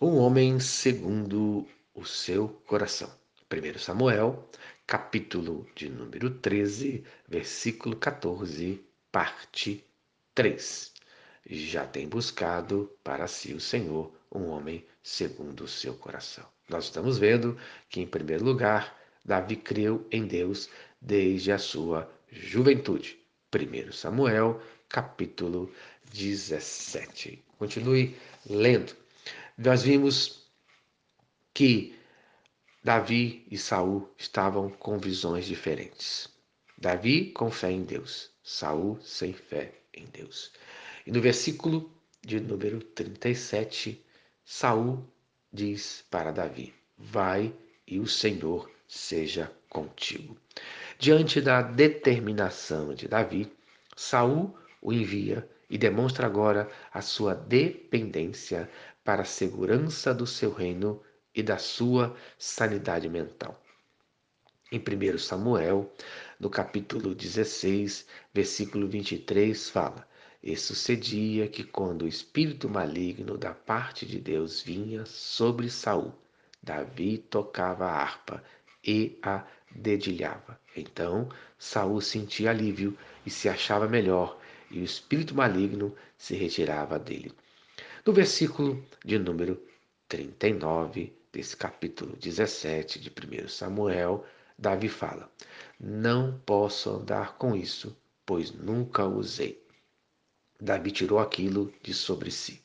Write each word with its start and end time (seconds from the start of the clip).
Um 0.00 0.18
homem 0.18 0.60
segundo 0.60 1.66
o 1.92 2.04
seu 2.04 2.50
coração. 2.68 3.10
1 3.52 3.80
Samuel, 3.80 4.48
capítulo 4.86 5.66
de 5.74 5.88
número 5.88 6.30
13, 6.30 7.02
versículo 7.26 7.96
14, 7.96 8.80
parte 9.10 9.84
3. 10.36 10.92
Já 11.50 11.84
tem 11.84 12.06
buscado 12.06 12.88
para 13.02 13.26
si 13.26 13.52
o 13.52 13.58
Senhor 13.58 14.14
um 14.32 14.46
homem 14.50 14.86
segundo 15.02 15.64
o 15.64 15.68
seu 15.68 15.94
coração. 15.94 16.46
Nós 16.68 16.84
estamos 16.84 17.18
vendo 17.18 17.58
que, 17.90 18.00
em 18.00 18.06
primeiro 18.06 18.44
lugar, 18.44 18.96
Davi 19.24 19.56
creu 19.56 20.06
em 20.12 20.28
Deus 20.28 20.70
desde 21.00 21.50
a 21.50 21.58
sua 21.58 22.08
juventude. 22.30 23.18
1 23.52 23.90
Samuel, 23.90 24.62
capítulo 24.88 25.72
17. 26.12 27.42
Continue 27.58 28.16
lendo 28.48 28.94
nós 29.58 29.82
vimos 29.82 30.48
que 31.52 31.98
Davi 32.84 33.44
e 33.50 33.58
Saul 33.58 34.08
estavam 34.16 34.70
com 34.70 34.98
visões 34.98 35.46
diferentes. 35.46 36.28
Davi 36.78 37.32
com 37.32 37.50
fé 37.50 37.72
em 37.72 37.82
Deus, 37.82 38.30
Saul 38.40 39.00
sem 39.02 39.32
fé 39.32 39.74
em 39.92 40.06
Deus. 40.06 40.52
E 41.04 41.10
no 41.10 41.20
versículo 41.20 41.92
de 42.24 42.38
número 42.38 42.80
37, 42.80 44.00
Saul 44.44 45.04
diz 45.52 46.04
para 46.08 46.30
Davi: 46.30 46.72
Vai 46.96 47.52
e 47.84 47.98
o 47.98 48.06
Senhor 48.06 48.70
seja 48.86 49.52
contigo. 49.68 50.38
Diante 51.00 51.40
da 51.40 51.62
determinação 51.62 52.94
de 52.94 53.08
Davi, 53.08 53.52
Saul 53.96 54.56
o 54.80 54.92
envia 54.92 55.48
e 55.68 55.76
demonstra 55.76 56.26
agora 56.26 56.70
a 56.92 57.02
sua 57.02 57.34
dependência 57.34 58.70
para 59.08 59.22
a 59.22 59.24
segurança 59.24 60.12
do 60.12 60.26
seu 60.26 60.52
reino 60.52 61.00
e 61.34 61.42
da 61.42 61.56
sua 61.56 62.14
sanidade 62.36 63.08
mental. 63.08 63.58
Em 64.70 64.78
1 64.78 65.16
Samuel, 65.16 65.90
no 66.38 66.50
capítulo 66.50 67.14
16, 67.14 68.06
versículo 68.34 68.86
23, 68.86 69.70
fala: 69.70 70.06
E 70.42 70.54
sucedia 70.58 71.48
que 71.48 71.64
quando 71.64 72.02
o 72.02 72.06
espírito 72.06 72.68
maligno 72.68 73.38
da 73.38 73.54
parte 73.54 74.04
de 74.04 74.20
Deus 74.20 74.60
vinha 74.60 75.06
sobre 75.06 75.70
Saul, 75.70 76.12
Davi 76.62 77.16
tocava 77.16 77.86
a 77.86 78.02
harpa 78.02 78.44
e 78.86 79.18
a 79.22 79.42
dedilhava. 79.74 80.60
Então 80.76 81.30
Saul 81.58 82.02
sentia 82.02 82.50
alívio 82.50 82.94
e 83.24 83.30
se 83.30 83.48
achava 83.48 83.88
melhor, 83.88 84.38
e 84.70 84.80
o 84.80 84.84
espírito 84.84 85.34
maligno 85.34 85.96
se 86.18 86.34
retirava 86.34 86.98
dele. 86.98 87.32
No 88.06 88.12
versículo 88.12 88.84
de 89.04 89.18
número 89.18 89.60
39 90.08 91.12
desse 91.32 91.56
capítulo 91.56 92.16
17 92.16 93.00
de 93.00 93.10
1 93.10 93.48
Samuel, 93.48 94.24
Davi 94.56 94.88
fala: 94.88 95.30
Não 95.80 96.38
posso 96.46 96.90
andar 96.90 97.36
com 97.36 97.56
isso, 97.56 97.96
pois 98.24 98.52
nunca 98.52 99.04
usei. 99.04 99.60
Davi 100.60 100.92
tirou 100.92 101.18
aquilo 101.18 101.74
de 101.82 101.92
sobre 101.92 102.30
si. 102.30 102.62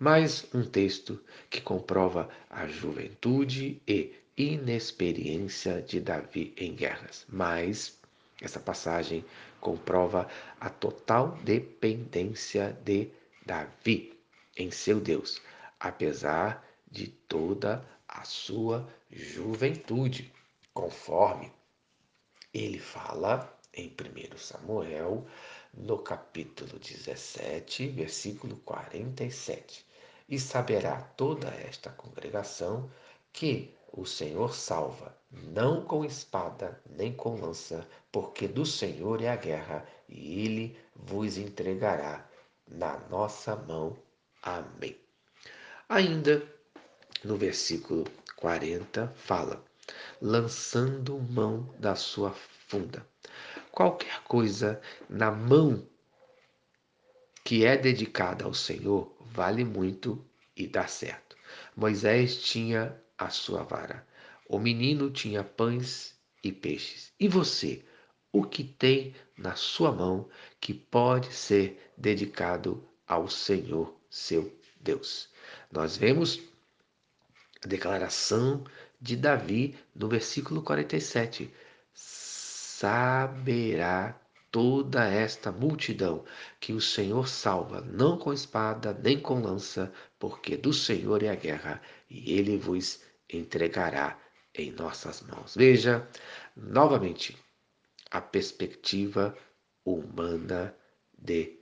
Mais 0.00 0.44
um 0.52 0.64
texto 0.64 1.18
que 1.48 1.60
comprova 1.60 2.28
a 2.50 2.66
juventude 2.66 3.80
e 3.86 4.14
inexperiência 4.36 5.80
de 5.80 6.00
Davi 6.00 6.52
em 6.56 6.74
guerras. 6.74 7.24
Mas 7.28 7.98
essa 8.42 8.58
passagem 8.58 9.24
comprova 9.60 10.28
a 10.60 10.68
total 10.68 11.38
dependência 11.44 12.76
de 12.84 13.08
Davi 13.44 14.15
em 14.56 14.70
seu 14.70 15.00
Deus, 15.00 15.40
apesar 15.78 16.66
de 16.90 17.08
toda 17.08 17.86
a 18.08 18.24
sua 18.24 18.88
juventude, 19.10 20.32
conforme 20.72 21.52
ele 22.52 22.78
fala 22.78 23.54
em 23.74 23.88
1 23.88 24.38
Samuel, 24.38 25.26
no 25.74 25.98
capítulo 25.98 26.78
17, 26.78 27.88
versículo 27.88 28.56
47. 28.64 29.84
E 30.28 30.38
saberá 30.38 31.02
toda 31.02 31.48
esta 31.48 31.90
congregação 31.90 32.90
que 33.32 33.74
o 33.92 34.06
Senhor 34.06 34.54
salva, 34.54 35.16
não 35.30 35.84
com 35.84 36.04
espada 36.04 36.80
nem 36.86 37.12
com 37.12 37.36
lança, 37.38 37.86
porque 38.10 38.48
do 38.48 38.64
Senhor 38.64 39.22
é 39.22 39.28
a 39.28 39.36
guerra, 39.36 39.86
e 40.08 40.44
ele 40.44 40.78
vos 40.94 41.36
entregará 41.36 42.26
na 42.66 42.98
nossa 43.10 43.54
mão 43.54 43.96
Amém. 44.46 44.96
Ainda 45.88 46.40
no 47.24 47.36
versículo 47.36 48.04
40 48.36 49.12
fala: 49.16 49.64
lançando 50.22 51.18
mão 51.18 51.74
da 51.80 51.96
sua 51.96 52.30
funda. 52.68 53.04
Qualquer 53.72 54.22
coisa 54.22 54.80
na 55.08 55.32
mão 55.32 55.84
que 57.42 57.64
é 57.64 57.76
dedicada 57.76 58.44
ao 58.44 58.54
Senhor 58.54 59.12
vale 59.20 59.64
muito 59.64 60.24
e 60.56 60.68
dá 60.68 60.86
certo. 60.86 61.36
Moisés 61.74 62.40
tinha 62.40 62.96
a 63.18 63.30
sua 63.30 63.64
vara. 63.64 64.06
O 64.48 64.60
menino 64.60 65.10
tinha 65.10 65.42
pães 65.42 66.16
e 66.44 66.52
peixes. 66.52 67.12
E 67.18 67.26
você, 67.26 67.84
o 68.30 68.44
que 68.44 68.62
tem 68.62 69.12
na 69.36 69.56
sua 69.56 69.90
mão 69.90 70.28
que 70.60 70.72
pode 70.72 71.34
ser 71.34 71.92
dedicado 71.96 72.88
ao 73.08 73.28
Senhor 73.28 73.96
seu 74.16 74.58
Deus. 74.80 75.28
Nós 75.70 75.96
vemos 75.96 76.40
a 77.62 77.68
declaração 77.68 78.64
de 79.00 79.14
Davi 79.14 79.78
no 79.94 80.08
versículo 80.08 80.60
47. 80.62 81.52
Saberá 81.92 84.18
toda 84.50 85.06
esta 85.06 85.52
multidão 85.52 86.24
que 86.58 86.72
o 86.72 86.80
Senhor 86.80 87.28
salva, 87.28 87.82
não 87.82 88.18
com 88.18 88.32
espada 88.32 88.94
nem 88.94 89.20
com 89.20 89.38
lança, 89.40 89.92
porque 90.18 90.56
do 90.56 90.72
Senhor 90.72 91.22
é 91.22 91.28
a 91.28 91.34
guerra, 91.34 91.82
e 92.08 92.32
ele 92.32 92.56
vos 92.56 93.02
entregará 93.30 94.18
em 94.54 94.72
nossas 94.72 95.20
mãos. 95.20 95.54
Veja 95.54 96.08
novamente 96.56 97.36
a 98.10 98.22
perspectiva 98.22 99.36
humana 99.84 100.74
de 101.18 101.58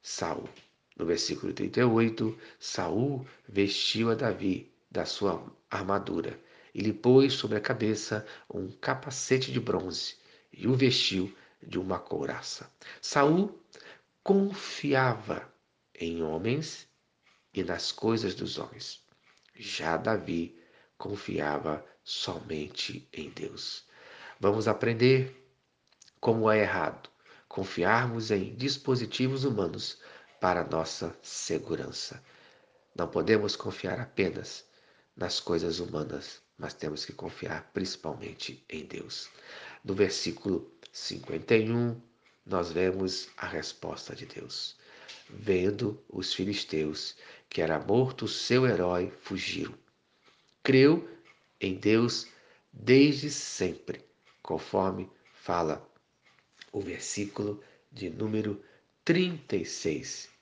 Saul. 0.00 0.48
No 0.96 1.04
versículo 1.04 1.52
38, 1.52 2.38
Saul 2.58 3.26
vestiu 3.46 4.10
a 4.10 4.14
Davi 4.14 4.72
da 4.90 5.04
sua 5.04 5.44
armadura 5.70 6.40
e 6.74 6.80
lhe 6.80 6.92
pôs 6.92 7.34
sobre 7.34 7.58
a 7.58 7.60
cabeça 7.60 8.26
um 8.52 8.70
capacete 8.70 9.52
de 9.52 9.60
bronze 9.60 10.16
e 10.52 10.66
o 10.66 10.74
vestiu 10.74 11.34
de 11.62 11.78
uma 11.78 11.98
couraça. 11.98 12.70
Saul 13.00 13.60
confiava 14.22 15.52
em 15.94 16.22
homens 16.22 16.88
e 17.52 17.62
nas 17.62 17.92
coisas 17.92 18.34
dos 18.34 18.58
homens. 18.58 19.04
Já 19.54 19.96
Davi 19.96 20.58
confiava 20.96 21.84
somente 22.02 23.06
em 23.12 23.30
Deus. 23.30 23.84
Vamos 24.40 24.66
aprender 24.66 25.46
como 26.20 26.50
é 26.50 26.60
errado 26.60 27.10
confiarmos 27.48 28.30
em 28.30 28.54
dispositivos 28.54 29.44
humanos 29.44 29.98
para 30.46 30.62
nossa 30.62 31.12
segurança. 31.24 32.22
Não 32.94 33.08
podemos 33.08 33.56
confiar 33.56 33.98
apenas 33.98 34.64
nas 35.16 35.40
coisas 35.40 35.80
humanas, 35.80 36.40
mas 36.56 36.72
temos 36.72 37.04
que 37.04 37.12
confiar 37.12 37.68
principalmente 37.74 38.64
em 38.68 38.84
Deus. 38.84 39.28
No 39.82 39.92
versículo 39.92 40.70
51, 40.92 42.00
nós 42.46 42.70
vemos 42.70 43.28
a 43.36 43.44
resposta 43.44 44.14
de 44.14 44.24
Deus. 44.24 44.76
Vendo 45.28 46.00
os 46.08 46.32
filisteus 46.32 47.16
que 47.50 47.60
era 47.60 47.80
morto 47.80 48.28
seu 48.28 48.68
herói, 48.68 49.12
fugiram. 49.22 49.74
Creu 50.62 51.10
em 51.60 51.74
Deus 51.74 52.28
desde 52.72 53.32
sempre, 53.32 54.00
conforme 54.44 55.10
fala 55.34 55.84
o 56.70 56.80
versículo 56.80 57.60
de 57.90 58.08
número 58.08 58.62
36. 59.04 60.35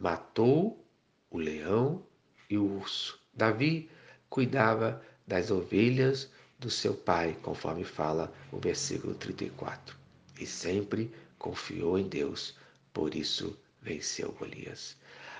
Matou 0.00 0.86
o 1.28 1.38
leão 1.38 2.06
e 2.48 2.56
o 2.56 2.78
urso. 2.78 3.18
Davi 3.34 3.90
cuidava 4.30 5.02
das 5.26 5.50
ovelhas 5.50 6.30
do 6.56 6.70
seu 6.70 6.94
pai, 6.94 7.36
conforme 7.42 7.82
fala 7.82 8.32
o 8.52 8.58
versículo 8.58 9.14
34. 9.14 9.96
E 10.38 10.46
sempre 10.46 11.12
confiou 11.36 11.98
em 11.98 12.08
Deus, 12.08 12.56
por 12.92 13.14
isso 13.14 13.58
venceu 13.82 14.30
Golias. 14.32 14.96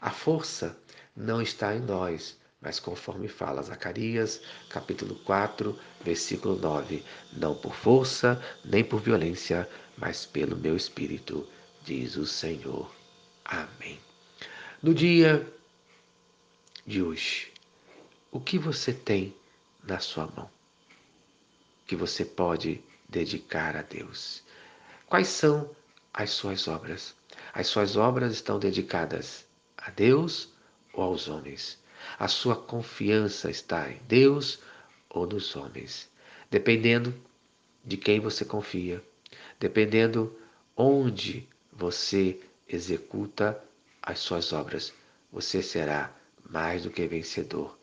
A 0.00 0.10
força 0.10 0.76
não 1.14 1.40
está 1.40 1.76
em 1.76 1.80
nós, 1.80 2.36
mas 2.60 2.80
conforme 2.80 3.28
fala 3.28 3.62
Zacarias, 3.62 4.42
capítulo 4.68 5.14
4, 5.20 5.78
versículo 6.04 6.56
9: 6.56 7.04
Não 7.32 7.54
por 7.54 7.74
força 7.74 8.42
nem 8.64 8.82
por 8.82 9.00
violência, 9.00 9.68
mas 9.96 10.26
pelo 10.26 10.56
meu 10.56 10.76
espírito 10.76 11.48
diz 11.84 12.16
o 12.16 12.26
Senhor. 12.26 12.92
Amém. 13.44 14.09
No 14.82 14.94
dia 14.94 15.46
de 16.86 17.02
hoje, 17.02 17.52
O 18.32 18.40
que 18.40 18.58
você 18.58 18.94
tem 18.94 19.36
na 19.84 19.98
sua 19.98 20.26
mão 20.26 20.50
que 21.86 21.94
você 21.94 22.24
pode 22.24 22.82
dedicar 23.06 23.76
a 23.76 23.82
Deus? 23.82 24.42
Quais 25.06 25.28
são 25.28 25.70
as 26.14 26.30
suas 26.30 26.66
obras? 26.66 27.14
As 27.52 27.66
suas 27.66 27.94
obras 27.94 28.32
estão 28.32 28.58
dedicadas 28.58 29.46
a 29.76 29.90
Deus 29.90 30.48
ou 30.94 31.04
aos 31.04 31.28
homens? 31.28 31.78
A 32.18 32.26
sua 32.26 32.56
confiança 32.56 33.50
está 33.50 33.90
em 33.90 34.00
Deus 34.08 34.60
ou 35.10 35.26
nos 35.26 35.54
homens? 35.56 36.08
Dependendo 36.50 37.14
de 37.84 37.98
quem 37.98 38.18
você 38.18 38.46
confia, 38.46 39.04
dependendo 39.58 40.34
onde 40.74 41.46
você 41.70 42.40
executa 42.66 43.62
as 44.02 44.18
suas 44.18 44.52
obras, 44.52 44.92
você 45.32 45.62
será 45.62 46.14
mais 46.48 46.82
do 46.82 46.90
que 46.90 47.06
vencedor. 47.06 47.78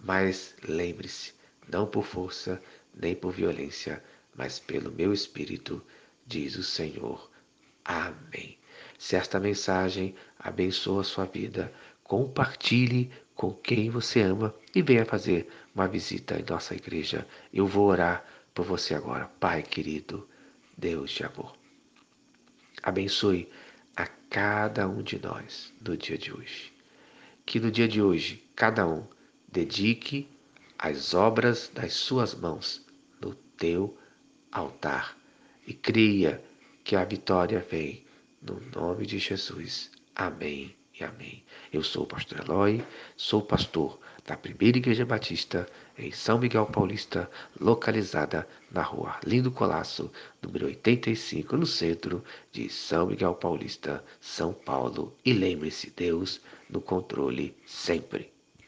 Mas 0.00 0.54
lembre-se, 0.66 1.32
não 1.68 1.86
por 1.86 2.04
força 2.04 2.60
nem 2.94 3.14
por 3.14 3.32
violência, 3.32 4.02
mas 4.34 4.58
pelo 4.58 4.90
meu 4.92 5.12
espírito, 5.12 5.82
diz 6.26 6.56
o 6.56 6.62
Senhor. 6.62 7.30
Amém. 7.84 8.58
Se 8.98 9.16
esta 9.16 9.40
mensagem 9.40 10.14
abençoa 10.38 11.00
a 11.00 11.04
sua 11.04 11.24
vida, 11.24 11.72
compartilhe 12.04 13.10
com 13.34 13.52
quem 13.52 13.90
você 13.90 14.20
ama 14.20 14.54
e 14.74 14.82
venha 14.82 15.04
fazer 15.04 15.48
uma 15.74 15.88
visita 15.88 16.38
em 16.38 16.44
nossa 16.48 16.74
igreja. 16.74 17.26
Eu 17.52 17.66
vou 17.66 17.88
orar 17.88 18.24
por 18.54 18.64
você 18.64 18.94
agora. 18.94 19.26
Pai 19.40 19.62
querido, 19.62 20.28
Deus 20.76 21.10
de 21.10 21.24
amor. 21.24 21.56
Abençoe 22.82 23.50
a 23.96 24.06
cada 24.06 24.88
um 24.88 25.02
de 25.02 25.18
nós 25.18 25.72
no 25.80 25.96
dia 25.96 26.18
de 26.18 26.32
hoje. 26.32 26.72
Que 27.44 27.60
no 27.60 27.70
dia 27.70 27.88
de 27.88 28.00
hoje, 28.00 28.42
cada 28.54 28.86
um 28.86 29.06
dedique 29.48 30.28
as 30.78 31.14
obras 31.14 31.70
das 31.72 31.92
suas 31.92 32.34
mãos 32.34 32.84
no 33.20 33.34
teu 33.34 33.96
altar 34.50 35.16
e 35.66 35.72
creia 35.72 36.42
que 36.84 36.96
a 36.96 37.04
vitória 37.04 37.64
vem 37.70 38.04
no 38.40 38.60
nome 38.74 39.06
de 39.06 39.18
Jesus. 39.18 39.90
Amém 40.14 40.81
amém. 41.04 41.42
Eu 41.72 41.82
sou 41.82 42.04
o 42.04 42.06
pastor 42.06 42.40
Eloy, 42.40 42.84
sou 43.16 43.42
pastor 43.42 43.98
da 44.24 44.36
Primeira 44.36 44.78
Igreja 44.78 45.04
Batista 45.04 45.66
em 45.98 46.10
São 46.12 46.38
Miguel 46.38 46.66
Paulista, 46.66 47.30
localizada 47.60 48.46
na 48.70 48.82
rua 48.82 49.18
Lindo 49.26 49.50
Colasso, 49.50 50.10
número 50.40 50.66
85, 50.66 51.56
no 51.56 51.66
centro 51.66 52.24
de 52.50 52.68
São 52.68 53.06
Miguel 53.06 53.34
Paulista, 53.34 54.04
São 54.20 54.52
Paulo. 54.52 55.16
E 55.24 55.32
lembre-se, 55.32 55.92
Deus 55.96 56.40
no 56.68 56.80
controle 56.80 57.56
sempre. 57.66 58.32